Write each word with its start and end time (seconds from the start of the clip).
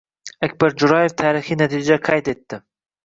Akbar 0.47 0.73
Jo‘rayev 0.83 1.13
tarixiy 1.21 1.59
natija 1.63 1.99
qayd 2.11 2.33
etdi 2.35 2.61